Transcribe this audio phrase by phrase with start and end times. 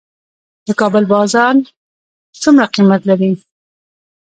[0.67, 1.55] د کابل بازان
[2.41, 3.31] څومره قیمت لري؟